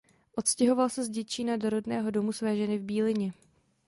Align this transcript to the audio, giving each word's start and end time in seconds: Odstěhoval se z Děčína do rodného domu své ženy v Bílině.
Odstěhoval 0.35 0.89
se 0.89 1.03
z 1.03 1.09
Děčína 1.09 1.57
do 1.57 1.69
rodného 1.69 2.11
domu 2.11 2.31
své 2.31 2.57
ženy 2.57 2.77
v 2.79 2.83
Bílině. 2.83 3.33